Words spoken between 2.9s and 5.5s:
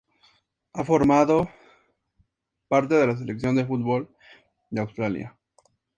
de la selección de fútbol de Australia.